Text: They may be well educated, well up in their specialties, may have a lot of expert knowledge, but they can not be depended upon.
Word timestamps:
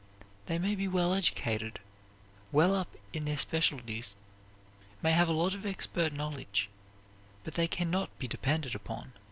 They 0.47 0.57
may 0.57 0.73
be 0.73 0.87
well 0.87 1.13
educated, 1.13 1.77
well 2.51 2.73
up 2.73 2.95
in 3.13 3.25
their 3.25 3.37
specialties, 3.37 4.15
may 5.03 5.11
have 5.11 5.29
a 5.29 5.31
lot 5.31 5.53
of 5.53 5.63
expert 5.63 6.11
knowledge, 6.11 6.69
but 7.43 7.53
they 7.53 7.67
can 7.67 7.91
not 7.91 8.17
be 8.17 8.27
depended 8.27 8.73
upon. 8.73 9.13